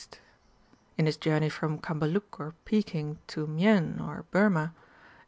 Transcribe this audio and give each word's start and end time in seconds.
In 0.97 1.05
his 1.05 1.15
journey 1.15 1.47
from 1.47 1.77
Cambaluc 1.77 2.39
or 2.39 2.55
Peking 2.65 3.19
to 3.27 3.45
Mien 3.45 3.99
or 3.99 4.25
* 4.29 4.31
Vol. 4.33 4.57
ii. 4.59 4.69